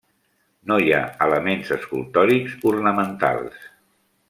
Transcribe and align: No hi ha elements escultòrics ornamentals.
No 0.71 0.77
hi 0.83 0.89
ha 0.95 1.01
elements 1.25 1.69
escultòrics 1.77 2.57
ornamentals. 2.73 3.71